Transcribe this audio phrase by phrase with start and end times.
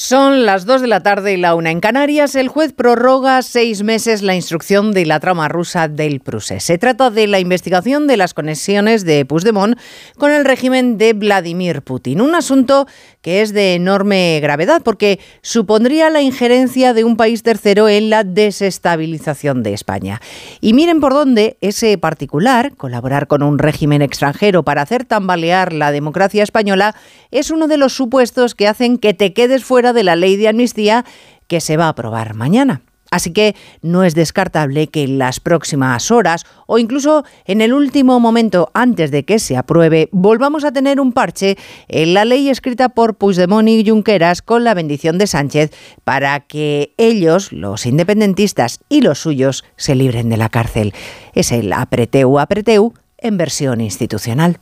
[0.00, 2.36] Son las 2 de la tarde y la una en Canarias.
[2.36, 6.60] El juez prorroga seis meses la instrucción de la trama rusa del Prusé.
[6.60, 9.76] Se trata de la investigación de las conexiones de Puigdemont
[10.16, 12.20] con el régimen de Vladimir Putin.
[12.20, 12.86] Un asunto
[13.22, 18.22] que es de enorme gravedad porque supondría la injerencia de un país tercero en la
[18.22, 20.20] desestabilización de España.
[20.60, 25.90] Y miren por dónde ese particular, colaborar con un régimen extranjero para hacer tambalear la
[25.90, 26.94] democracia española,
[27.32, 30.48] es uno de los supuestos que hacen que te quedes fuera de la ley de
[30.48, 31.04] amnistía
[31.46, 32.82] que se va a aprobar mañana.
[33.10, 38.20] Así que no es descartable que en las próximas horas o incluso en el último
[38.20, 41.56] momento antes de que se apruebe volvamos a tener un parche
[41.88, 45.70] en la ley escrita por Puigdemont y Junqueras con la bendición de Sánchez
[46.04, 50.92] para que ellos, los independentistas y los suyos, se libren de la cárcel.
[51.34, 54.58] Es el apreteu apreteu en versión institucional.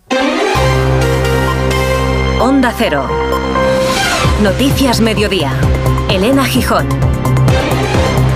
[2.41, 3.09] Onda Cero.
[4.43, 5.51] Noticias Mediodía.
[6.11, 6.87] Elena Gijón.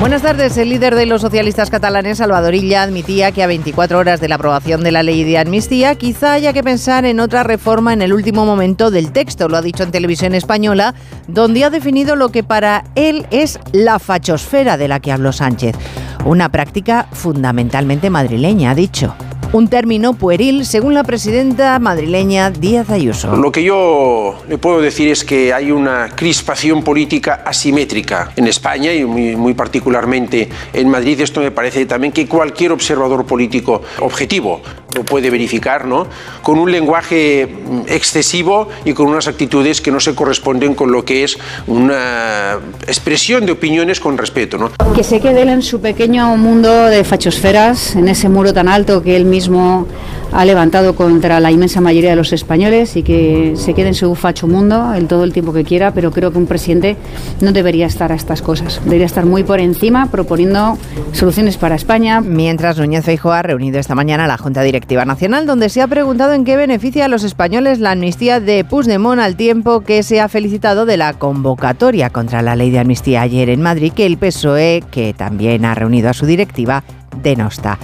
[0.01, 0.57] Buenas tardes.
[0.57, 4.37] El líder de los socialistas catalanes, Salvador Illa, admitía que a 24 horas de la
[4.37, 8.15] aprobación de la ley de amnistía quizá haya que pensar en otra reforma en el
[8.15, 9.47] último momento del texto.
[9.51, 10.95] Lo ha dicho en televisión española,
[11.29, 15.77] donde ha definido lo que para él es la fachosfera de la que habló Sánchez.
[16.25, 19.15] Una práctica fundamentalmente madrileña, ha dicho
[19.53, 23.35] un término pueril según la presidenta madrileña Díaz Ayuso.
[23.37, 28.93] Lo que yo le puedo decir es que hay una crispación política asimétrica en España
[28.93, 31.21] y muy, particularmente en Madrid.
[31.21, 34.63] Esto me parece también que cualquier observador político objetivo
[34.95, 36.07] lo puede verificar, ¿no?
[36.43, 37.43] Con un lenguaje
[37.87, 43.47] excesivo y con unas actitudes que no se corresponden con lo que es una expresión
[43.47, 44.71] de opiniones con respeto, ¿no?
[44.95, 49.03] Que se quede él en su pequeño mundo de fachosferas, en ese muro tan alto
[49.03, 49.87] que él mismo
[50.33, 54.15] ha levantado contra la inmensa mayoría de los españoles y que se quede en su
[54.15, 56.97] facho mundo el todo el tiempo que quiera, pero creo que un presidente
[57.41, 58.81] no debería estar a estas cosas.
[58.85, 60.79] Debería estar muy por encima proponiendo
[61.13, 62.21] soluciones para España.
[62.21, 66.33] Mientras Núñez Feijóo ha reunido esta mañana la Junta Directiva Nacional, donde se ha preguntado
[66.33, 70.29] en qué beneficia a los españoles la amnistía de Puigdemont al tiempo que se ha
[70.29, 74.85] felicitado de la convocatoria contra la ley de amnistía ayer en Madrid, que el PSOE,
[74.91, 76.85] que también ha reunido a su directiva,
[77.23, 77.79] denosta.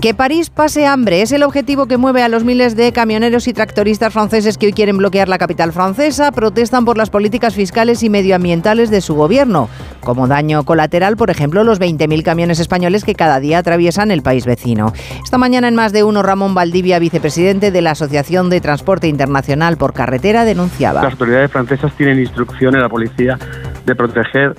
[0.00, 3.52] Que París pase hambre es el objetivo que mueve a los miles de camioneros y
[3.52, 8.08] tractoristas franceses que hoy quieren bloquear la capital francesa, protestan por las políticas fiscales y
[8.08, 9.68] medioambientales de su gobierno.
[10.00, 14.46] Como daño colateral, por ejemplo, los 20.000 camiones españoles que cada día atraviesan el país
[14.46, 14.94] vecino.
[15.22, 19.76] Esta mañana en más de uno, Ramón Valdivia, vicepresidente de la Asociación de Transporte Internacional
[19.76, 21.02] por Carretera, denunciaba.
[21.02, 23.38] Las autoridades francesas tienen instrucciones a la policía
[23.84, 24.54] de proteger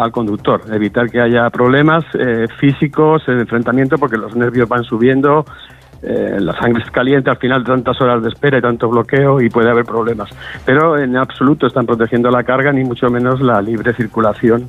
[0.00, 5.44] al conductor, evitar que haya problemas eh, físicos, enfrentamiento, porque los nervios van subiendo,
[6.02, 9.40] eh, la sangre es caliente al final de tantas horas de espera y tanto bloqueo
[9.40, 10.30] y puede haber problemas.
[10.64, 14.66] Pero en absoluto están protegiendo la carga ni mucho menos la libre circulación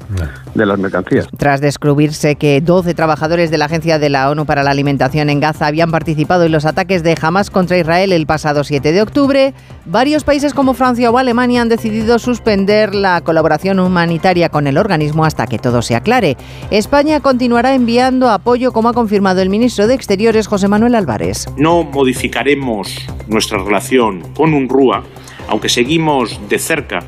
[0.53, 1.27] de las mercancías.
[1.37, 5.39] Tras descubrirse que 12 trabajadores de la Agencia de la ONU para la Alimentación en
[5.39, 9.53] Gaza habían participado en los ataques de Hamas contra Israel el pasado 7 de octubre,
[9.85, 15.23] varios países como Francia o Alemania han decidido suspender la colaboración humanitaria con el organismo
[15.23, 16.35] hasta que todo se aclare.
[16.71, 21.20] España continuará enviando apoyo, como ha confirmado el ministro de Exteriores José Manuel Álvarez.
[21.57, 22.95] No modificaremos
[23.27, 25.03] nuestra relación con UNRUA,
[25.47, 26.99] aunque seguimos de cerca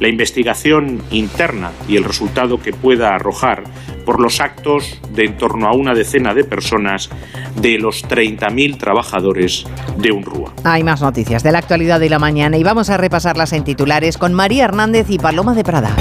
[0.00, 3.64] la investigación interna y el resultado que pueda arrojar
[4.04, 7.10] por los actos de en torno a una decena de personas
[7.60, 9.66] de los 30.000 trabajadores
[9.98, 10.54] de UNRUA.
[10.64, 14.18] Hay más noticias de la actualidad de la mañana y vamos a repasarlas en titulares
[14.18, 15.94] con María Hernández y Paloma de Prada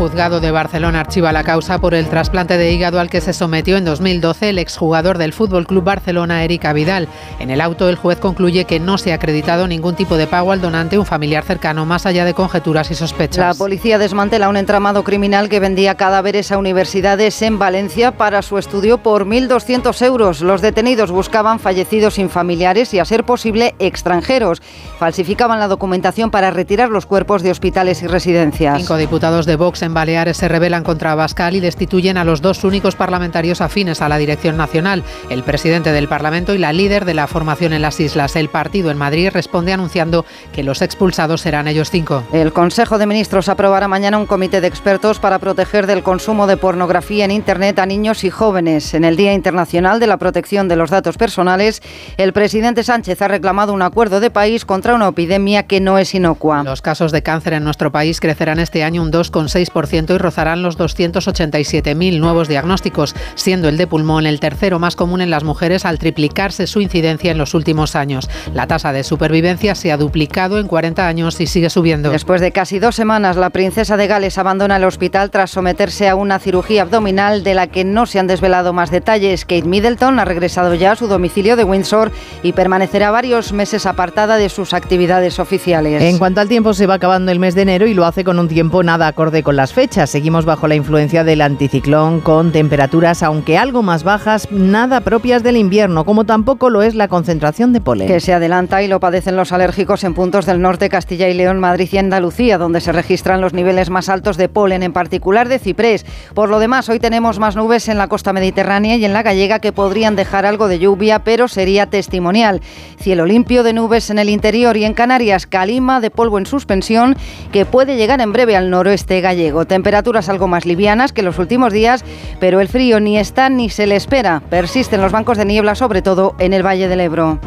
[0.00, 3.76] juzgado de Barcelona archiva la causa por el trasplante de hígado al que se sometió
[3.76, 7.06] en 2012 el exjugador del Fútbol Club Barcelona, Erika Vidal.
[7.38, 10.52] En el auto, el juez concluye que no se ha acreditado ningún tipo de pago
[10.52, 13.46] al donante, un familiar cercano, más allá de conjeturas y sospechas.
[13.46, 18.56] La policía desmantela un entramado criminal que vendía cadáveres a universidades en Valencia para su
[18.56, 20.40] estudio por 1.200 euros.
[20.40, 24.62] Los detenidos buscaban fallecidos sin familiares y, a ser posible, extranjeros.
[24.98, 28.78] Falsificaban la documentación para retirar los cuerpos de hospitales y residencias.
[28.78, 32.40] Cinco diputados de Vox en en Baleares se rebelan contra Abascal y destituyen a los
[32.40, 37.04] dos únicos parlamentarios afines a la dirección nacional, el presidente del Parlamento y la líder
[37.04, 38.36] de la formación en las islas.
[38.36, 42.22] El partido en Madrid responde anunciando que los expulsados serán ellos cinco.
[42.32, 46.56] El Consejo de Ministros aprobará mañana un comité de expertos para proteger del consumo de
[46.56, 48.94] pornografía en Internet a niños y jóvenes.
[48.94, 51.82] En el Día Internacional de la Protección de los Datos Personales,
[52.16, 56.14] el presidente Sánchez ha reclamado un acuerdo de país contra una epidemia que no es
[56.14, 56.62] inocua.
[56.62, 60.62] Los casos de cáncer en nuestro país crecerán este año un 2,6% 10% y rozarán
[60.62, 65.84] los 287.000 nuevos diagnósticos, siendo el de pulmón el tercero más común en las mujeres
[65.84, 68.28] al triplicarse su incidencia en los últimos años.
[68.54, 72.10] La tasa de supervivencia se ha duplicado en 40 años y sigue subiendo.
[72.10, 76.14] Después de casi dos semanas, la princesa de Gales abandona el hospital tras someterse a
[76.14, 79.44] una cirugía abdominal de la que no se han desvelado más detalles.
[79.44, 82.10] Kate Middleton ha regresado ya a su domicilio de Windsor
[82.42, 86.02] y permanecerá varios meses apartada de sus actividades oficiales.
[86.02, 88.38] En cuanto al tiempo, se va acabando el mes de enero y lo hace con
[88.38, 90.10] un tiempo nada acorde con las fechas.
[90.10, 95.56] Seguimos bajo la influencia del anticiclón con temperaturas, aunque algo más bajas, nada propias del
[95.56, 98.06] invierno, como tampoco lo es la concentración de polen.
[98.06, 101.60] Que se adelanta y lo padecen los alérgicos en puntos del norte, Castilla y León,
[101.60, 105.58] Madrid y Andalucía, donde se registran los niveles más altos de polen, en particular de
[105.58, 106.06] ciprés.
[106.34, 109.58] Por lo demás, hoy tenemos más nubes en la costa mediterránea y en la gallega
[109.58, 112.60] que podrían dejar algo de lluvia, pero sería testimonial.
[112.98, 117.16] Cielo limpio de nubes en el interior y en Canarias, calima de polvo en suspensión
[117.52, 119.49] que puede llegar en breve al noroeste gallego.
[119.66, 122.04] Temperaturas algo más livianas que los últimos días,
[122.38, 124.42] pero el frío ni está ni se le espera.
[124.50, 127.38] Persisten los bancos de niebla, sobre todo en el Valle del Ebro.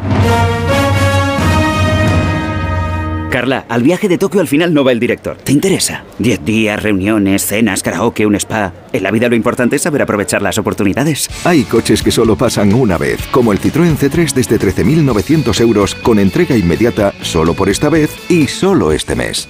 [3.34, 5.36] Carla, al viaje de Tokio al final no va el director.
[5.36, 6.04] ¿Te interesa?
[6.20, 8.72] Diez días, reuniones, cenas, karaoke, un spa.
[8.92, 11.28] En la vida lo importante es saber aprovechar las oportunidades.
[11.44, 16.20] Hay coches que solo pasan una vez, como el Citroën C3 desde 13.900 euros con
[16.20, 19.48] entrega inmediata solo por esta vez y solo este mes.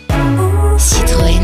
[0.79, 1.44] Citroën.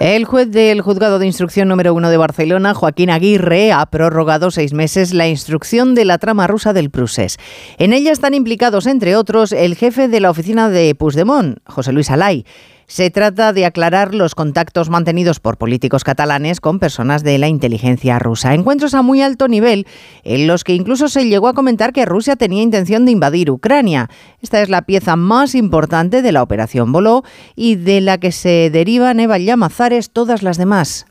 [0.00, 4.72] El juez del Juzgado de Instrucción número 1 de Barcelona, Joaquín Aguirre, ha prorrogado seis
[4.72, 7.36] meses la instrucción de la trama rusa del Prusés.
[7.78, 12.12] En ella están implicados, entre otros, el jefe de la oficina de Puigdemont, José Luis
[12.12, 12.44] Alay.
[12.88, 18.18] Se trata de aclarar los contactos mantenidos por políticos catalanes con personas de la inteligencia
[18.18, 18.54] rusa.
[18.54, 19.86] Encuentros a muy alto nivel
[20.24, 24.08] en los que incluso se llegó a comentar que Rusia tenía intención de invadir Ucrania.
[24.40, 27.24] Esta es la pieza más importante de la operación Voló
[27.54, 31.04] y de la que se derivan Eva Llamazares todas las demás.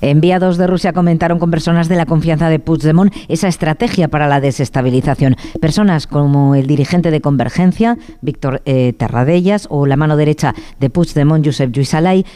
[0.00, 4.40] Enviados de Rusia comentaron con personas de la confianza de Puigdemont esa estrategia para la
[4.40, 5.36] desestabilización.
[5.60, 11.44] Personas como el dirigente de Convergencia, Víctor eh, Terradellas, o la mano derecha de Puigdemont,
[11.44, 11.94] Josep Lluís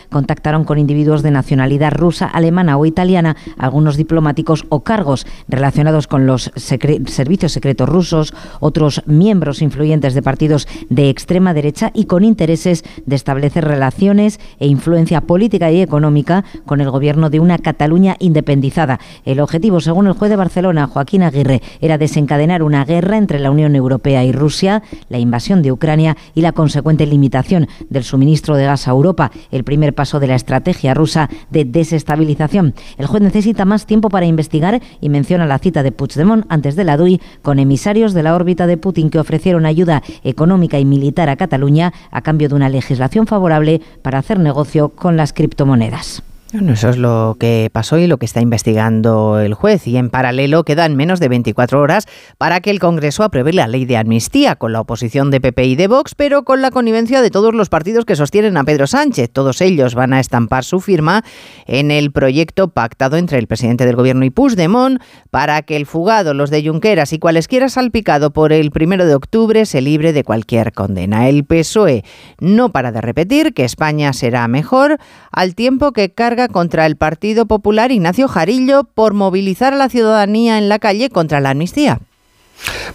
[0.09, 6.27] contactaron con individuos de nacionalidad rusa, alemana o italiana, algunos diplomáticos o cargos relacionados con
[6.27, 12.85] los servicios secretos rusos, otros miembros influyentes de partidos de extrema derecha y con intereses
[13.07, 19.01] de establecer relaciones e influencia política y económica con el gobierno de una Cataluña independizada.
[19.25, 23.51] El objetivo, según el juez de Barcelona, Joaquín Aguirre, era desencadenar una guerra entre la
[23.51, 28.65] Unión Europea y Rusia, la invasión de Ucrania y la consecuente limitación del suministro de
[28.65, 32.75] gas a Europa, el primer paso de la estrategia rusa de desestabilización.
[32.99, 36.85] El juez necesita más tiempo para investigar y menciona la cita de Puigdemont antes de
[36.85, 41.29] la DUI con emisarios de la órbita de Putin que ofrecieron ayuda económica y militar
[41.29, 46.23] a Cataluña a cambio de una legislación favorable para hacer negocio con las criptomonedas.
[46.53, 49.87] Eso es lo que pasó y lo que está investigando el juez.
[49.87, 52.07] Y en paralelo quedan menos de 24 horas
[52.39, 55.77] para que el Congreso apruebe la ley de amnistía, con la oposición de PP y
[55.77, 59.31] de Vox, pero con la connivencia de todos los partidos que sostienen a Pedro Sánchez.
[59.33, 61.23] Todos ellos van a estampar su firma
[61.67, 66.35] en el proyecto pactado entre el presidente del Gobierno y Puigdemont para que el fugado,
[66.35, 70.73] los de Junqueras y cualesquiera salpicado por el primero de octubre se libre de cualquier
[70.73, 71.29] condena.
[71.29, 72.03] El PSOE
[72.41, 74.99] no para de repetir que España será mejor
[75.31, 80.59] al tiempo que carga contra el Partido Popular Ignacio Jarillo por movilizar a la ciudadanía
[80.59, 82.01] en la calle contra la amnistía.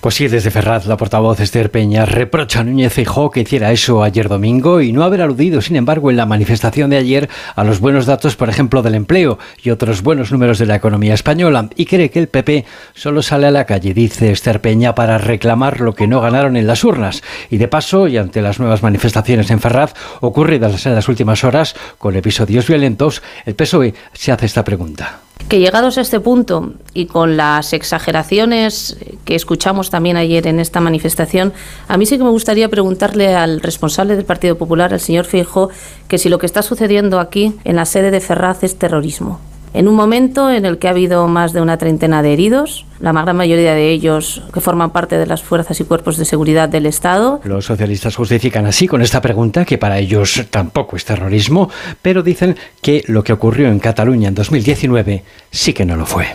[0.01, 4.03] Pues sí, desde Ferraz, la portavoz Esther Peña reprocha a Núñez Feijóo que hiciera eso
[4.03, 7.79] ayer domingo y no haber aludido, sin embargo, en la manifestación de ayer a los
[7.79, 11.85] buenos datos, por ejemplo, del empleo y otros buenos números de la economía española y
[11.85, 15.95] cree que el PP solo sale a la calle, dice Esther Peña, para reclamar lo
[15.95, 17.23] que no ganaron en las urnas.
[17.49, 21.75] Y de paso, y ante las nuevas manifestaciones en Ferraz ocurridas en las últimas horas
[21.97, 27.05] con episodios violentos, el PSOE se hace esta pregunta que llegados a este punto y
[27.05, 31.53] con las exageraciones que escuchamos también ayer en esta manifestación,
[31.87, 35.69] a mí sí que me gustaría preguntarle al responsable del Partido Popular, al señor Feijóo,
[36.07, 39.39] que si lo que está sucediendo aquí en la sede de Ferraz es terrorismo
[39.75, 43.11] en un momento en el que ha habido más de una treintena de heridos, la
[43.11, 46.85] gran mayoría de ellos que forman parte de las fuerzas y cuerpos de seguridad del
[46.85, 47.41] Estado.
[47.43, 51.69] Los socialistas justifican así con esta pregunta que para ellos tampoco es terrorismo,
[52.01, 56.27] pero dicen que lo que ocurrió en Cataluña en 2019 sí que no lo fue.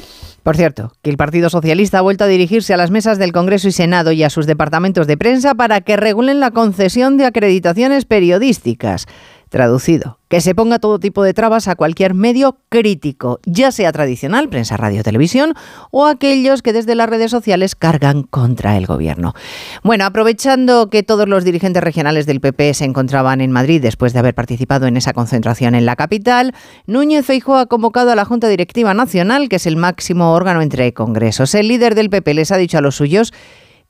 [0.42, 3.68] Por cierto, que el Partido Socialista ha vuelto a dirigirse a las mesas del Congreso
[3.68, 8.04] y Senado y a sus departamentos de prensa para que regulen la concesión de acreditaciones
[8.04, 9.06] periodísticas.
[9.50, 14.48] Traducido, que se ponga todo tipo de trabas a cualquier medio crítico, ya sea tradicional,
[14.48, 15.54] prensa, radio, televisión,
[15.90, 19.34] o aquellos que desde las redes sociales cargan contra el gobierno.
[19.82, 24.20] Bueno, aprovechando que todos los dirigentes regionales del PP se encontraban en Madrid después de
[24.20, 26.54] haber participado en esa concentración en la capital,
[26.86, 30.94] Núñez Feijóo ha convocado a la Junta Directiva Nacional, que es el máximo órgano entre
[30.94, 31.56] congresos.
[31.56, 33.32] El líder del PP les ha dicho a los suyos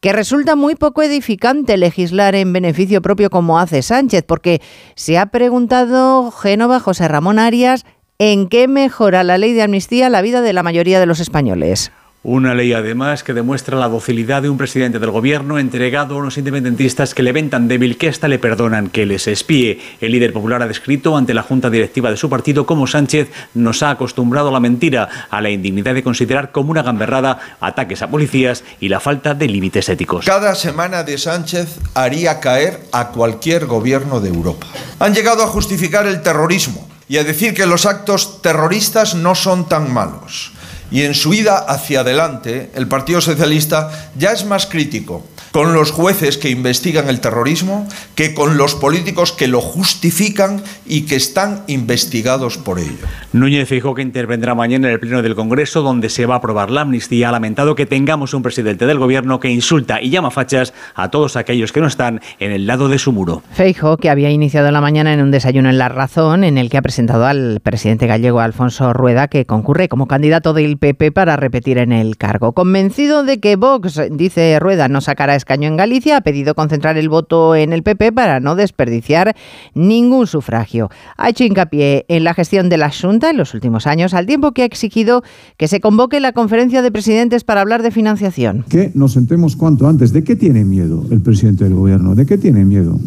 [0.01, 4.61] que resulta muy poco edificante legislar en beneficio propio como hace Sánchez, porque
[4.97, 7.85] se ha preguntado Génova José Ramón Arias
[8.19, 11.93] en qué mejora la ley de amnistía la vida de la mayoría de los españoles.
[12.23, 16.37] Una ley además que demuestra la docilidad de un presidente del gobierno entregado a unos
[16.37, 19.81] independentistas que le ven tan débil que hasta le perdonan que les espíe.
[20.03, 23.83] El líder popular ha descrito ante la junta directiva de su partido cómo Sánchez nos
[23.83, 28.11] ha acostumbrado a la mentira, a la indignidad de considerar como una gamberrada ataques a
[28.11, 30.27] policías y la falta de límites éticos.
[30.27, 34.67] Cada semana de Sánchez haría caer a cualquier gobierno de Europa.
[34.99, 39.67] Han llegado a justificar el terrorismo y a decir que los actos terroristas no son
[39.67, 40.53] tan malos
[40.91, 45.91] y en su ida hacia adelante, el Partido Socialista ya es más crítico con los
[45.91, 51.65] jueces que investigan el terrorismo que con los políticos que lo justifican y que están
[51.67, 53.07] investigados por ello.
[53.33, 56.71] Núñez dijo que intervendrá mañana en el Pleno del Congreso donde se va a aprobar
[56.71, 57.29] la amnistía.
[57.29, 61.37] Ha lamentado que tengamos un presidente del gobierno que insulta y llama fachas a todos
[61.37, 63.43] aquellos que no están en el lado de su muro.
[63.53, 66.79] Feijo, que había iniciado la mañana en un desayuno en La Razón, en el que
[66.79, 71.79] ha presentado al presidente gallego Alfonso Rueda, que concurre como candidato del PP para repetir
[71.79, 72.53] en el cargo.
[72.53, 77.09] Convencido de que Vox, dice Rueda, no sacará escaño en Galicia, ha pedido concentrar el
[77.09, 79.35] voto en el PP para no desperdiciar
[79.75, 80.91] ningún sufragio.
[81.17, 84.53] Ha hecho hincapié en la gestión de la Junta en los últimos años, al tiempo
[84.53, 85.23] que ha exigido
[85.57, 88.65] que se convoque la conferencia de presidentes para hablar de financiación.
[88.69, 90.13] Que nos sentemos cuanto antes.
[90.13, 92.15] ¿De qué tiene miedo el presidente del gobierno?
[92.15, 92.99] ¿De qué tiene miedo?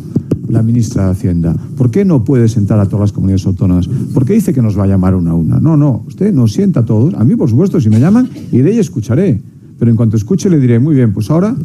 [0.50, 1.56] la ministra de Hacienda?
[1.76, 3.88] ¿Por qué no puede sentar a todas las comunidades autónomas?
[3.88, 5.60] ¿Por qué dice que nos va a llamar una a una?
[5.60, 7.14] No, no, usted nos sienta a todos.
[7.16, 9.42] A mí, por supuesto, si me llaman, iré y escucharé.
[9.80, 11.56] Pero en cuanto escuche, le diré, muy bien, pues ahora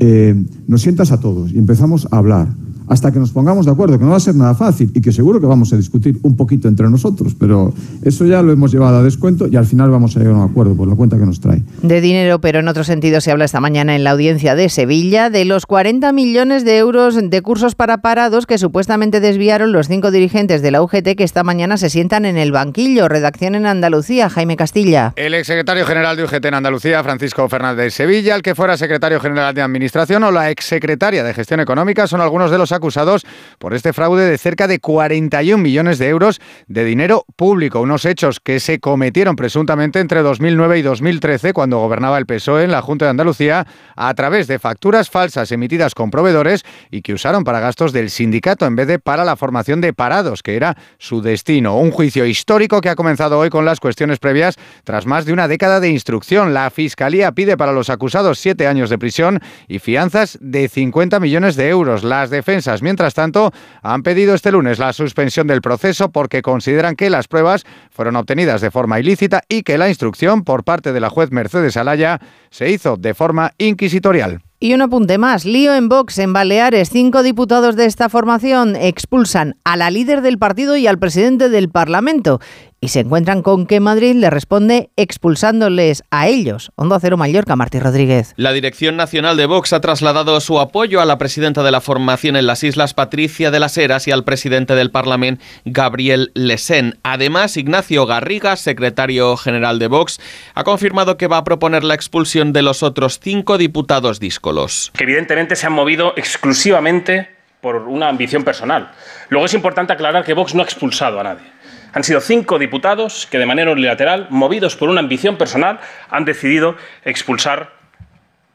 [0.00, 0.34] eh,
[0.66, 2.48] nos sientas a todos y empezamos a hablar
[2.88, 5.12] hasta que nos pongamos de acuerdo, que no va a ser nada fácil y que
[5.12, 8.98] seguro que vamos a discutir un poquito entre nosotros, pero eso ya lo hemos llevado
[8.98, 11.26] a descuento y al final vamos a llegar a un acuerdo por la cuenta que
[11.26, 11.62] nos trae.
[11.82, 15.30] De dinero, pero en otro sentido se habla esta mañana en la audiencia de Sevilla
[15.30, 20.10] de los 40 millones de euros de cursos para parados que supuestamente desviaron los cinco
[20.10, 23.08] dirigentes de la UGT que esta mañana se sientan en el banquillo.
[23.08, 25.12] Redacción en Andalucía, Jaime Castilla.
[25.16, 29.54] El exsecretario general de UGT en Andalucía, Francisco Fernández Sevilla, el que fuera secretario general
[29.54, 33.26] de Administración o la exsecretaria de Gestión Económica son algunos de los acusados
[33.58, 38.40] por este fraude de cerca de 41 millones de euros de dinero público, unos hechos
[38.40, 43.06] que se cometieron presuntamente entre 2009 y 2013 cuando gobernaba el PSOE en la Junta
[43.06, 43.66] de Andalucía
[43.96, 48.66] a través de facturas falsas emitidas con proveedores y que usaron para gastos del sindicato
[48.66, 51.78] en vez de para la formación de parados, que era su destino.
[51.78, 55.48] Un juicio histórico que ha comenzado hoy con las cuestiones previas tras más de una
[55.48, 56.54] década de instrucción.
[56.54, 61.56] La Fiscalía pide para los acusados siete años de prisión y fianzas de 50 millones
[61.56, 62.04] de euros.
[62.04, 67.10] Las defensas mientras tanto, han pedido este lunes la suspensión del proceso porque consideran que
[67.10, 71.10] las pruebas fueron obtenidas de forma ilícita y que la instrucción por parte de la
[71.10, 72.20] juez Mercedes Alaya
[72.50, 74.42] se hizo de forma inquisitorial.
[74.58, 76.88] Y un apunte más, lío en Vox en Baleares.
[76.88, 81.68] Cinco diputados de esta formación expulsan a la líder del partido y al presidente del
[81.68, 82.40] Parlamento.
[82.80, 86.72] Y se encuentran con que Madrid le responde expulsándoles a ellos.
[86.76, 88.34] Onda Cero Mallorca, Martí Rodríguez.
[88.36, 92.36] La Dirección Nacional de Vox ha trasladado su apoyo a la presidenta de la formación
[92.36, 96.98] en las islas, Patricia de las Heras, y al presidente del Parlamento, Gabriel Lesen.
[97.02, 100.20] Además, Ignacio Garriga, secretario general de Vox,
[100.54, 104.92] ha confirmado que va a proponer la expulsión de los otros cinco diputados díscolos.
[104.94, 107.30] Que evidentemente se han movido exclusivamente
[107.60, 108.92] por una ambición personal.
[109.28, 111.55] Luego es importante aclarar que Vox no ha expulsado a nadie.
[111.96, 116.76] Han sido cinco diputados que de manera unilateral, movidos por una ambición personal, han decidido
[117.06, 117.72] expulsar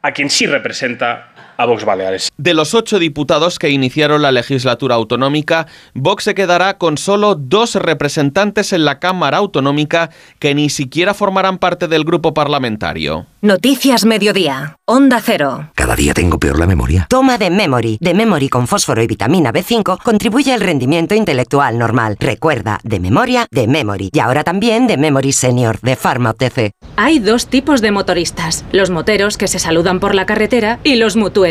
[0.03, 1.30] a quien sí representa
[1.61, 2.29] a Vox Baleares.
[2.37, 7.75] De los ocho diputados que iniciaron la legislatura autonómica, Vox se quedará con solo dos
[7.75, 13.27] representantes en la Cámara Autonómica que ni siquiera formarán parte del grupo parlamentario.
[13.41, 14.77] Noticias Mediodía.
[14.85, 15.71] Onda Cero.
[15.75, 17.07] Cada día tengo peor la memoria.
[17.09, 17.97] Toma de Memory.
[18.01, 22.17] De Memory con fósforo y vitamina B5 contribuye al rendimiento intelectual normal.
[22.19, 24.09] Recuerda, de memoria, de Memory.
[24.13, 26.71] Y ahora también de Memory Senior, de Pharma OTC.
[26.97, 28.65] Hay dos tipos de motoristas.
[28.71, 31.50] Los moteros que se saludan por la carretera y los mutueros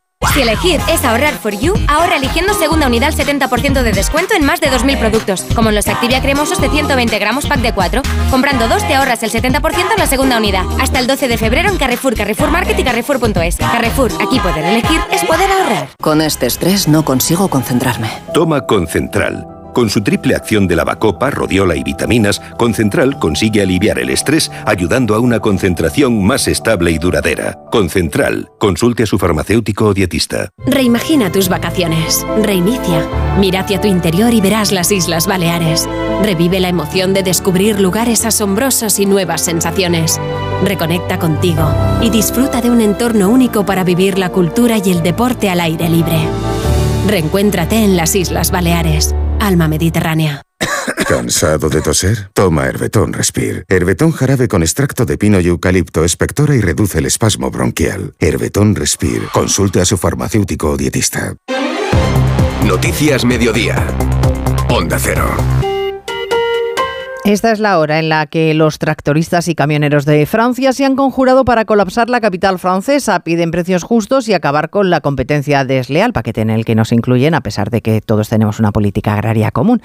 [0.33, 4.45] Si elegir es ahorrar for you, ahora eligiendo segunda unidad al 70% de descuento en
[4.45, 8.01] más de 2.000 productos, como en los Activia cremosos de 120 gramos pack de 4.
[8.29, 10.63] Comprando dos te ahorras el 70% en la segunda unidad.
[10.79, 13.57] Hasta el 12 de febrero en Carrefour, Carrefour Market y Carrefour.es.
[13.57, 15.89] Carrefour, aquí poder elegir es poder ahorrar.
[15.99, 18.09] Con este estrés no consigo concentrarme.
[18.33, 19.60] Toma Concentral.
[19.73, 25.15] Con su triple acción de lavacopa, rodiola y vitaminas, Concentral consigue aliviar el estrés ayudando
[25.15, 27.57] a una concentración más estable y duradera.
[27.71, 28.49] Concentral.
[28.59, 30.49] Consulte a su farmacéutico o dietista.
[30.65, 32.25] Reimagina tus vacaciones.
[32.41, 33.07] Reinicia.
[33.39, 35.87] Mira hacia tu interior y verás las Islas Baleares.
[36.21, 40.19] Revive la emoción de descubrir lugares asombrosos y nuevas sensaciones.
[40.63, 45.49] Reconecta contigo y disfruta de un entorno único para vivir la cultura y el deporte
[45.49, 46.19] al aire libre.
[47.07, 49.15] Reencuéntrate en las Islas Baleares.
[49.41, 50.43] Alma Mediterránea.
[51.07, 52.29] ¿Cansado de toser?
[52.33, 53.63] Toma Herbetón Respire.
[53.67, 58.13] Herbetón jarabe con extracto de pino y eucalipto espectora y reduce el espasmo bronquial.
[58.19, 59.25] Herbetón Respire.
[59.33, 61.33] Consulte a su farmacéutico o dietista.
[62.65, 63.83] Noticias Mediodía.
[64.69, 65.35] Onda Cero.
[67.23, 70.95] Esta es la hora en la que los tractoristas y camioneros de Francia se han
[70.95, 73.19] conjurado para colapsar la capital francesa.
[73.19, 77.35] Piden precios justos y acabar con la competencia desleal, paquete en el que nos incluyen,
[77.35, 79.83] a pesar de que todos tenemos una política agraria común.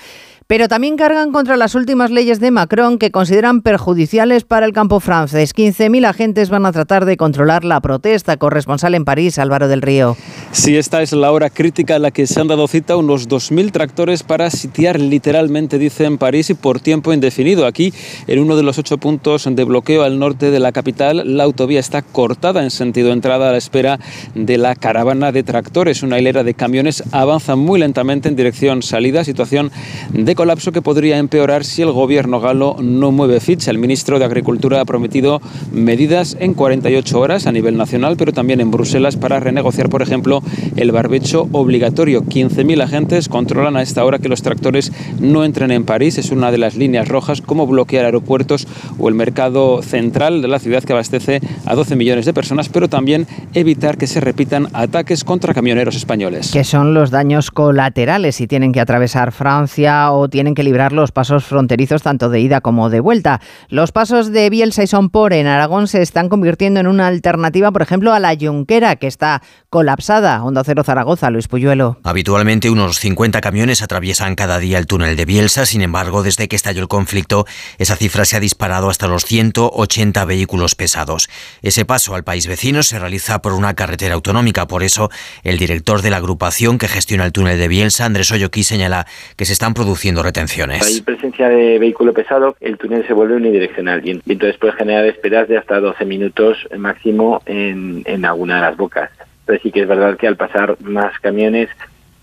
[0.49, 5.01] Pero también cargan contra las últimas leyes de Macron que consideran perjudiciales para el campo
[5.01, 5.53] francés.
[5.53, 8.37] 15.000 agentes van a tratar de controlar la protesta.
[8.37, 10.17] Corresponsal en París, Álvaro del Río.
[10.53, 13.73] Sí, esta es la hora crítica en la que se han dado cita unos 2.000
[13.73, 17.67] tractores para sitiar literalmente, dice en París, y por tiempo indefinido.
[17.67, 17.93] Aquí,
[18.29, 21.81] en uno de los ocho puntos de bloqueo al norte de la capital, la autovía
[21.81, 23.99] está cortada en sentido entrada a la espera
[24.37, 26.05] de la caravana de tractores.
[26.05, 29.73] Una hilera de camiones avanza muy lentamente en dirección salida, situación
[30.11, 33.73] de colapso que podría empeorar si el gobierno galo no mueve ficha.
[33.73, 35.41] El ministro de Agricultura ha prometido
[35.73, 40.43] medidas en 48 horas a nivel nacional, pero también en Bruselas para renegociar, por ejemplo,
[40.77, 42.23] el barbecho obligatorio.
[42.23, 46.19] 15.000 agentes controlan a esta hora que los tractores no entren en París.
[46.19, 48.69] Es una de las líneas rojas, como bloquear aeropuertos
[48.99, 52.89] o el mercado central de la ciudad que abastece a 12 millones de personas, pero
[52.89, 56.53] también evitar que se repitan ataques contra camioneros españoles.
[56.53, 61.13] Que son los daños colaterales si tienen que atravesar Francia o tienen que librar los
[61.13, 63.41] pasos fronterizos tanto de ida como de vuelta.
[63.69, 67.83] Los pasos de Bielsa y Sompor en Aragón se están convirtiendo en una alternativa, por
[67.83, 70.43] ejemplo, a la Junquera, que está colapsada.
[70.45, 71.99] Onda Cero Zaragoza, Luis Puyuelo.
[72.05, 76.57] Habitualmente unos 50 camiones atraviesan cada día el túnel de Bielsa, sin embargo, desde que
[76.57, 77.47] estalló el conflicto,
[77.79, 81.29] esa cifra se ha disparado hasta los 180 vehículos pesados.
[81.63, 85.11] Ese paso al país vecino se realiza por una carretera autonómica, por eso
[85.43, 89.45] el director de la agrupación que gestiona el túnel de Bielsa, Andrés Oyoquí, señala que
[89.45, 90.83] se están produciendo retenciones.
[90.83, 95.49] Hay presencia de vehículo pesado, el túnel se vuelve unidireccional y entonces puede generar esperas
[95.49, 99.11] de hasta 12 minutos máximo en, en alguna de las bocas.
[99.45, 101.69] Pero sí que es verdad que al pasar más camiones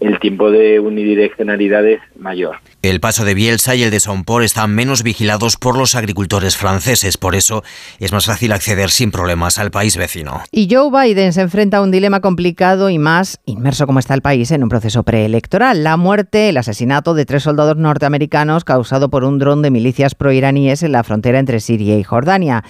[0.03, 2.57] el tiempo de unidireccionalidad es mayor.
[2.81, 7.17] El paso de Bielsa y el de Sompor están menos vigilados por los agricultores franceses,
[7.17, 7.63] por eso
[7.99, 10.41] es más fácil acceder sin problemas al país vecino.
[10.51, 14.21] Y Joe Biden se enfrenta a un dilema complicado y más inmerso como está el
[14.21, 15.83] país en un proceso preelectoral.
[15.83, 20.83] La muerte, el asesinato de tres soldados norteamericanos causado por un dron de milicias proiraníes
[20.83, 22.63] en la frontera entre Siria y Jordania.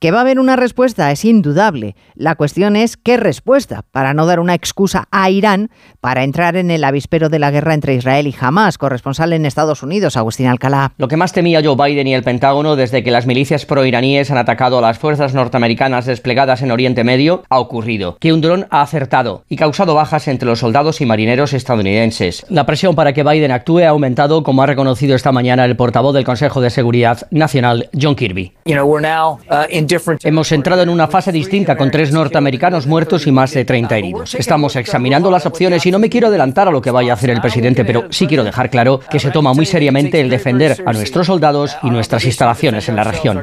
[0.00, 1.96] Que va a haber una respuesta es indudable.
[2.14, 6.70] La cuestión es qué respuesta, para no dar una excusa a Irán para entrar en
[6.70, 8.78] el avispero de la guerra entre Israel y Hamas.
[8.78, 10.92] Corresponsal en Estados Unidos, Agustín Alcalá.
[10.98, 14.38] Lo que más temía Joe Biden y el Pentágono desde que las milicias proiraníes han
[14.38, 18.18] atacado a las fuerzas norteamericanas desplegadas en Oriente Medio ha ocurrido.
[18.20, 22.46] Que un dron ha acertado y causado bajas entre los soldados y marineros estadounidenses.
[22.48, 26.14] La presión para que Biden actúe ha aumentado, como ha reconocido esta mañana el portavoz
[26.14, 28.52] del Consejo de Seguridad Nacional, John Kirby.
[30.22, 34.34] Hemos entrado en una fase distinta con tres norteamericanos muertos y más de 30 heridos.
[34.34, 37.30] Estamos examinando las opciones y no me quiero adelantar a lo que vaya a hacer
[37.30, 40.92] el presidente, pero sí quiero dejar claro que se toma muy seriamente el defender a
[40.92, 43.42] nuestros soldados y nuestras instalaciones en la región.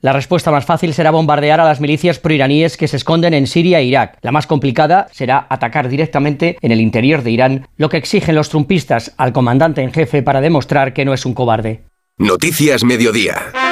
[0.00, 3.80] La respuesta más fácil será bombardear a las milicias proiraníes que se esconden en Siria
[3.80, 4.18] e Irak.
[4.22, 8.48] La más complicada será atacar directamente en el interior de Irán, lo que exigen los
[8.48, 11.82] trumpistas al comandante en jefe para demostrar que no es un cobarde.
[12.18, 13.71] Noticias Mediodía.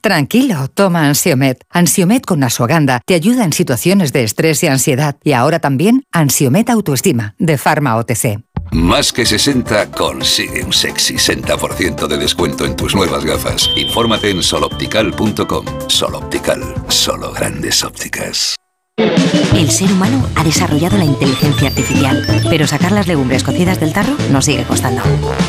[0.00, 1.64] Tranquilo, toma Ansiomet.
[1.70, 5.16] Ansiomet con Asuaganda te ayuda en situaciones de estrés y ansiedad.
[5.24, 8.40] Y ahora también Ansiomet Autoestima, de Pharma OTC.
[8.72, 13.70] Más que 60 consigue un sexy 60% de descuento en tus nuevas gafas.
[13.76, 15.64] Infórmate en soloptical.com.
[15.88, 18.56] Soloptical, solo grandes ópticas.
[18.98, 24.16] El ser humano ha desarrollado la inteligencia artificial, pero sacar las legumbres cocidas del tarro
[24.30, 25.02] nos sigue costando.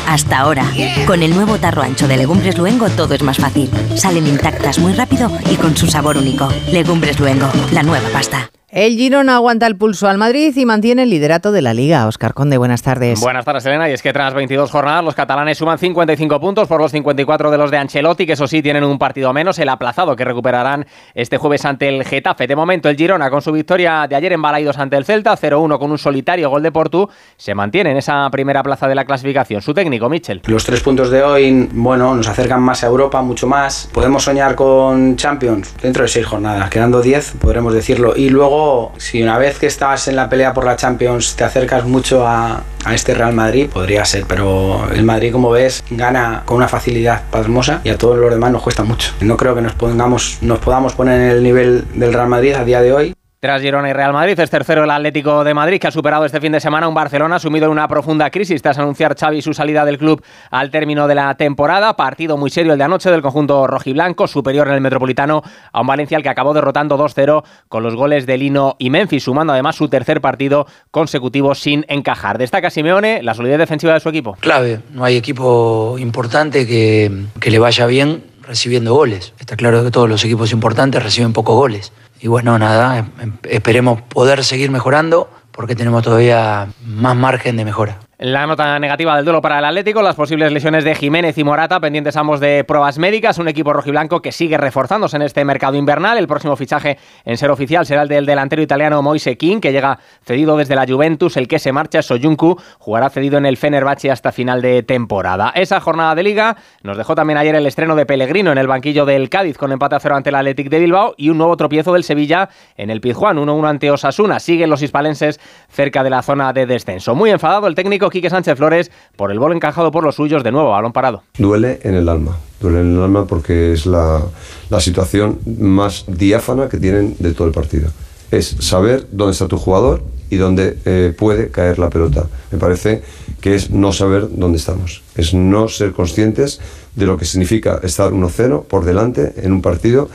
[0.06, 0.64] Hasta ahora,
[1.06, 3.70] con el nuevo tarro ancho de Legumbres Luengo todo es más fácil.
[3.96, 6.48] Salen intactas muy rápido y con su sabor único.
[6.70, 8.50] Legumbres Luengo, la nueva pasta.
[8.72, 12.06] El Girona aguanta el pulso al Madrid y mantiene el liderato de la Liga.
[12.06, 13.18] Oscar Conde, buenas tardes.
[13.18, 13.90] Buenas tardes, Elena.
[13.90, 17.58] Y es que tras 22 jornadas, los catalanes suman 55 puntos por los 54 de
[17.58, 21.36] los de Ancelotti, que eso sí, tienen un partido menos, el aplazado que recuperarán este
[21.36, 22.46] jueves ante el Getafe.
[22.46, 25.76] De momento, el Girona, con su victoria de ayer en Balaidos ante el Celta, 0-1
[25.80, 29.62] con un solitario gol de Portu, se mantiene en esa primera plaza de la clasificación.
[29.62, 30.42] Su técnico, Michel.
[30.46, 33.90] Los tres puntos de hoy, bueno, nos acercan más a Europa, mucho más.
[33.92, 38.14] Podemos soñar con Champions dentro de seis jornadas, quedando 10, podremos decirlo.
[38.14, 38.59] Y luego,
[38.96, 42.62] si una vez que estás en la pelea por la Champions te acercas mucho a,
[42.84, 47.22] a este Real Madrid, podría ser, pero el Madrid, como ves, gana con una facilidad
[47.30, 49.12] pasmosa y a todos los demás nos cuesta mucho.
[49.20, 52.64] No creo que nos, pongamos, nos podamos poner en el nivel del Real Madrid a
[52.64, 53.14] día de hoy.
[53.42, 56.42] Tras Girona y Real Madrid, es tercero el Atlético de Madrid, que ha superado este
[56.42, 59.86] fin de semana un Barcelona sumido en una profunda crisis tras anunciar Xavi su salida
[59.86, 61.96] del club al término de la temporada.
[61.96, 65.86] Partido muy serio el de anoche del conjunto rojiblanco, superior en el Metropolitano a un
[65.86, 69.74] Valencia al que acabó derrotando 2-0 con los goles de Lino y Memphis, sumando además
[69.74, 72.36] su tercer partido consecutivo sin encajar.
[72.36, 74.36] Destaca Simeone la solidez defensiva de su equipo.
[74.40, 79.32] Clave, no hay equipo importante que, que le vaya bien recibiendo goles.
[79.38, 81.92] Está claro que todos los equipos importantes reciben pocos goles.
[82.20, 88.00] Y bueno, nada, em- esperemos poder seguir mejorando porque tenemos todavía más margen de mejora.
[88.22, 91.80] La nota negativa del duelo para el Atlético, las posibles lesiones de Jiménez y Morata,
[91.80, 96.18] pendientes ambos de pruebas médicas, un equipo rojiblanco que sigue reforzándose en este mercado invernal.
[96.18, 99.98] El próximo fichaje en ser oficial será el del delantero italiano Moise King, que llega
[100.22, 101.38] cedido desde la Juventus.
[101.38, 105.50] El que se marcha Soyuncu, jugará cedido en el Fenerbahce hasta final de temporada.
[105.54, 109.06] Esa jornada de liga nos dejó también ayer el estreno de Pellegrino en el banquillo
[109.06, 111.94] del Cádiz con empate a cero ante el Athletic de Bilbao y un nuevo tropiezo
[111.94, 114.40] del Sevilla en el Pizjuán, 1-1 ante Osasuna.
[114.40, 117.14] Siguen los hispalenses cerca de la zona de descenso.
[117.14, 120.52] Muy enfadado el técnico Quique Sánchez Flores por el gol encajado por los suyos de
[120.52, 121.22] nuevo, balón parado.
[121.38, 124.22] Duele en el alma, duele en el alma porque es la,
[124.68, 127.90] la situación más diáfana que tienen de todo el partido.
[128.30, 132.26] Es saber dónde está tu jugador y dónde eh, puede caer la pelota.
[132.50, 133.02] Me parece
[133.40, 136.60] que es no saber dónde estamos, es no ser conscientes
[136.94, 140.08] de lo que significa estar 1-0 por delante en un partido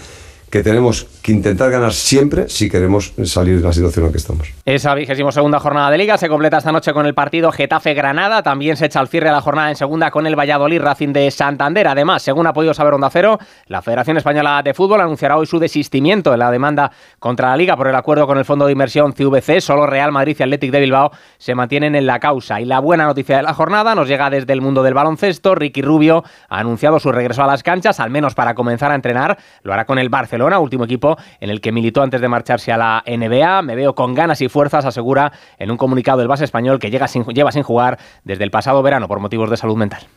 [0.49, 4.19] que tenemos que intentar ganar siempre si queremos salir de la situación en la que
[4.19, 4.53] estamos.
[4.63, 8.43] Esa vigésimo segunda jornada de Liga se completa esta noche con el partido Getafe-Granada.
[8.43, 11.87] También se echa al cierre la jornada en segunda con el Valladolid Racing de Santander.
[11.87, 15.57] Además, según ha podido saber Onda Cero, la Federación Española de Fútbol anunciará hoy su
[15.57, 19.13] desistimiento en la demanda contra la Liga por el acuerdo con el Fondo de Inversión
[19.13, 19.61] CVC.
[19.61, 21.09] Solo Real Madrid y Athletic de Bilbao
[21.39, 22.61] se mantienen en la causa.
[22.61, 25.55] Y la buena noticia de la jornada nos llega desde el mundo del baloncesto.
[25.55, 29.39] Ricky Rubio ha anunciado su regreso a las canchas, al menos para comenzar a entrenar.
[29.63, 32.77] Lo hará con el Barcelona, último equipo en el que militó antes de marcharse a
[32.77, 33.61] la NBA.
[33.61, 37.05] Me veo con ganas y fuerzas, asegura en un comunicado el base español que llega
[37.07, 40.07] lleva sin jugar desde el pasado verano por motivos de salud mental.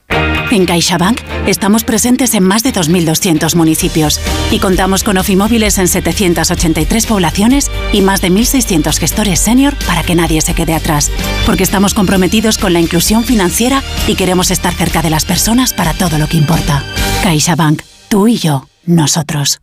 [0.50, 7.06] En CaixaBank estamos presentes en más de 2.200 municipios y contamos con ofimóviles en 783
[7.06, 11.11] poblaciones y más de 1.600 gestores senior para que nadie se quede atrás.
[11.44, 15.92] Porque estamos comprometidos con la inclusión financiera y queremos estar cerca de las personas para
[15.92, 16.82] todo lo que importa.
[17.22, 19.61] CaixaBank, tú y yo, nosotros.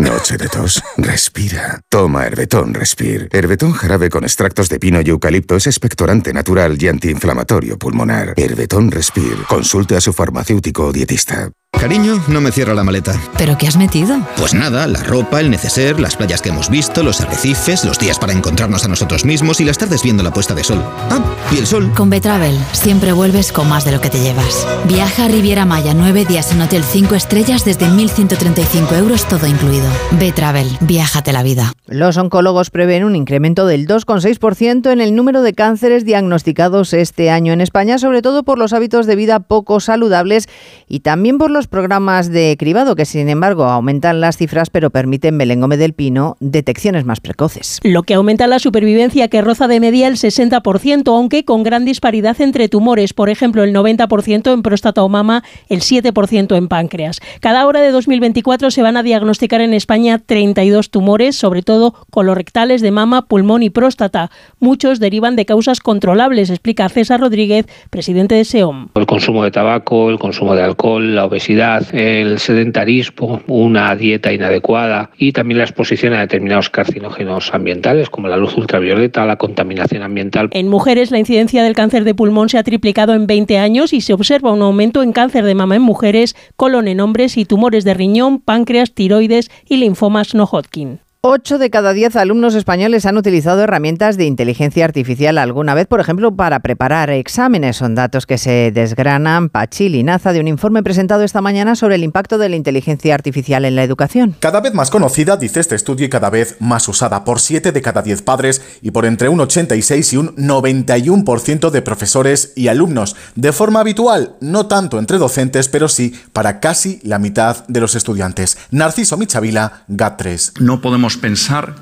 [0.00, 0.82] Noche de tos.
[0.96, 1.78] Respira.
[1.90, 3.28] Toma Herbetón Respir.
[3.32, 8.32] Herbetón jarabe con extractos de pino y eucalipto es expectorante natural y antiinflamatorio pulmonar.
[8.38, 9.44] Herbetón Respir.
[9.46, 11.50] Consulte a su farmacéutico o dietista.
[11.80, 13.18] Cariño, no me cierra la maleta.
[13.38, 14.18] ¿Pero qué has metido?
[14.36, 18.18] Pues nada, la ropa, el neceser, las playas que hemos visto, los arrecifes, los días
[18.18, 20.84] para encontrarnos a nosotros mismos y las tardes viendo la puesta de sol.
[21.08, 21.90] Ah, y el sol.
[21.96, 24.66] Con Betravel siempre vuelves con más de lo que te llevas.
[24.88, 29.88] Viaja a Riviera Maya nueve días en Hotel 5 Estrellas desde 1.135 euros todo incluido.
[30.18, 31.72] Betravel, viájate la vida.
[31.86, 37.54] Los oncólogos prevén un incremento del 2,6% en el número de cánceres diagnosticados este año
[37.54, 40.46] en España, sobre todo por los hábitos de vida poco saludables
[40.86, 45.38] y también por los programas de cribado que, sin embargo, aumentan las cifras pero permiten
[45.38, 47.80] Belén Gómez del Pino detecciones más precoces.
[47.82, 52.40] Lo que aumenta la supervivencia que roza de media el 60%, aunque con gran disparidad
[52.40, 57.20] entre tumores, por ejemplo, el 90% en próstata o mama, el 7% en páncreas.
[57.40, 62.82] Cada hora de 2024 se van a diagnosticar en España 32 tumores, sobre todo colorectales
[62.82, 64.30] de mama, pulmón y próstata.
[64.58, 68.88] Muchos derivan de causas controlables, explica César Rodríguez, presidente de SEOM.
[68.94, 75.10] El consumo de tabaco, el consumo de alcohol, la obesidad, el sedentarismo, una dieta inadecuada
[75.18, 80.48] y también la exposición a determinados carcinógenos ambientales como la luz ultravioleta, la contaminación ambiental.
[80.52, 84.00] En mujeres la incidencia del cáncer de pulmón se ha triplicado en 20 años y
[84.00, 87.84] se observa un aumento en cáncer de mama en mujeres, colon en hombres y tumores
[87.84, 91.00] de riñón, páncreas, tiroides y linfomas no Hodgkin.
[91.22, 96.00] Ocho de cada diez alumnos españoles han utilizado herramientas de inteligencia artificial alguna vez, por
[96.00, 97.76] ejemplo, para preparar exámenes.
[97.76, 102.04] Son datos que se desgranan Pachi Linaza de un informe presentado esta mañana sobre el
[102.04, 104.34] impacto de la inteligencia artificial en la educación.
[104.40, 107.82] Cada vez más conocida, dice este estudio, y cada vez más usada por siete de
[107.82, 113.14] cada diez padres y por entre un 86 y un 91% de profesores y alumnos.
[113.34, 117.94] De forma habitual, no tanto entre docentes, pero sí para casi la mitad de los
[117.94, 118.56] estudiantes.
[118.70, 120.60] Narciso Michavila, GAT3.
[120.60, 121.74] No podemos pensar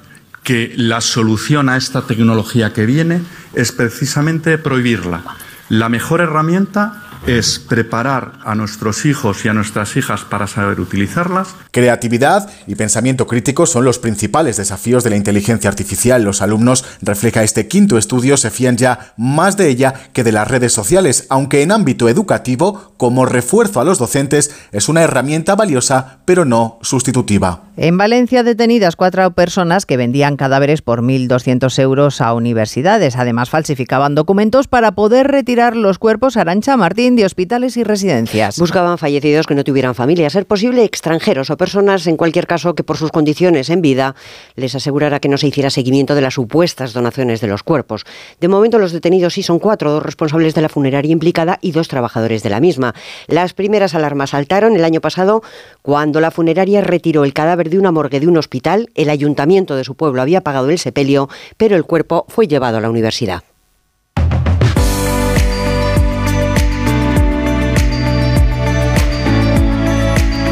[0.43, 3.21] que la solución a esta tecnología que viene
[3.55, 5.23] es precisamente prohibirla.
[5.69, 11.49] La mejor herramienta es preparar a nuestros hijos y a nuestras hijas para saber utilizarlas.
[11.71, 16.23] Creatividad y pensamiento crítico son los principales desafíos de la inteligencia artificial.
[16.23, 20.49] Los alumnos, refleja este quinto estudio, se fían ya más de ella que de las
[20.49, 26.21] redes sociales, aunque en ámbito educativo, como refuerzo a los docentes, es una herramienta valiosa,
[26.25, 27.68] pero no sustitutiva.
[27.81, 33.15] En Valencia detenidas cuatro personas que vendían cadáveres por 1.200 euros a universidades.
[33.15, 38.59] Además falsificaban documentos para poder retirar los cuerpos a Arancha Martín de hospitales y residencias.
[38.59, 42.83] Buscaban fallecidos que no tuvieran familia, ser posible extranjeros o personas, en cualquier caso, que
[42.83, 44.17] por sus condiciones en vida
[44.57, 48.05] les asegurara que no se hiciera seguimiento de las supuestas donaciones de los cuerpos.
[48.41, 51.87] De momento los detenidos sí son cuatro, dos responsables de la funeraria implicada y dos
[51.87, 52.97] trabajadores de la misma.
[53.29, 55.45] Las primeras alarmas saltaron el año pasado
[55.81, 59.85] cuando la funeraria retiró el cadáver de una morgue de un hospital, el ayuntamiento de
[59.85, 63.43] su pueblo había pagado el sepelio, pero el cuerpo fue llevado a la universidad.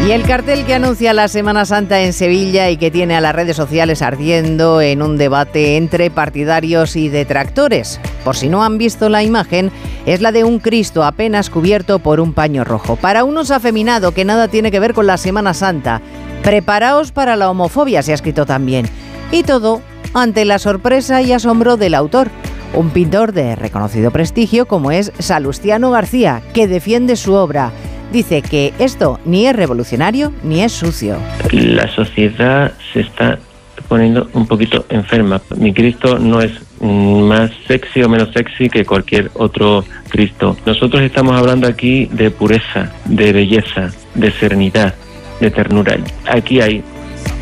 [0.07, 3.35] Y el cartel que anuncia la Semana Santa en Sevilla y que tiene a las
[3.35, 7.99] redes sociales ardiendo en un debate entre partidarios y detractores.
[8.25, 9.73] Por si no han visto la imagen,
[10.07, 12.95] es la de un Cristo apenas cubierto por un paño rojo.
[12.95, 16.01] Para unos afeminado que nada tiene que ver con la Semana Santa.
[16.47, 18.87] Preparaos para la homofobia, se ha escrito también.
[19.33, 19.83] Y todo
[20.15, 22.29] ante la sorpresa y asombro del autor,
[22.73, 27.73] un pintor de reconocido prestigio como es Salustiano García, que defiende su obra.
[28.13, 31.17] Dice que esto ni es revolucionario ni es sucio.
[31.51, 33.41] La sociedad se está
[33.89, 35.43] poniendo un poquito enferma.
[35.57, 40.57] Mi Cristo no es más sexy o menos sexy que cualquier otro Cristo.
[40.65, 44.95] Nosotros estamos hablando aquí de pureza, de belleza, de serenidad,
[45.41, 45.97] de ternura.
[46.27, 46.83] Aquí hay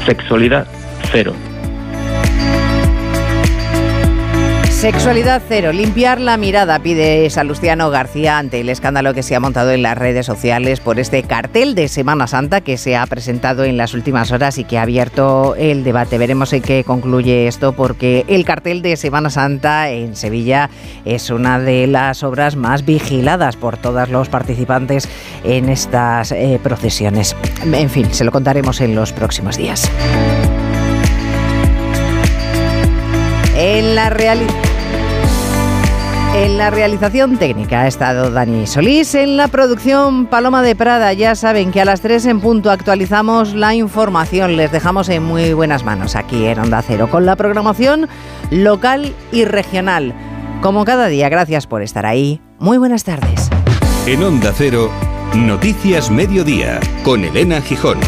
[0.07, 0.67] sexualidad
[1.13, 1.35] cero.
[4.85, 9.71] Sexualidad cero, limpiar la mirada, pide Salustiano García ante el escándalo que se ha montado
[9.71, 13.79] en las redes sociales por este cartel de Semana Santa que se ha presentado en
[13.79, 16.19] las últimas horas y que ha abierto el debate.
[16.19, 20.69] Veremos en qué concluye esto porque el cartel de Semana Santa en Sevilla
[21.07, 25.09] es una de las obras más vigiladas por todos los participantes
[25.45, 27.35] en estas eh, procesiones.
[27.65, 29.91] En fin, se lo contaremos en los próximos días.
[33.57, 34.74] En la realidad.
[36.35, 41.13] En la realización técnica ha estado Dani Solís, en la producción Paloma de Prada.
[41.13, 44.57] Ya saben que a las 3 en punto actualizamos la información.
[44.57, 48.09] Les dejamos en muy buenas manos aquí en Onda Cero con la programación
[48.51, 50.13] local y regional.
[50.61, 52.41] Como cada día, gracias por estar ahí.
[52.59, 53.49] Muy buenas tardes.
[54.07, 54.91] En Onda Cero,
[55.37, 57.99] Noticias Mediodía, con Elena Gijón.